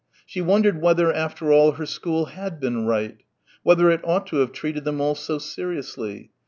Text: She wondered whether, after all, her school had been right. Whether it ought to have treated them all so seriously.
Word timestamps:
She 0.25 0.41
wondered 0.41 0.81
whether, 0.81 1.13
after 1.13 1.53
all, 1.53 1.73
her 1.73 1.85
school 1.85 2.25
had 2.25 2.59
been 2.59 2.87
right. 2.87 3.19
Whether 3.61 3.91
it 3.91 4.01
ought 4.03 4.25
to 4.29 4.37
have 4.37 4.51
treated 4.51 4.83
them 4.83 4.99
all 4.99 5.13
so 5.13 5.37
seriously. 5.37 6.31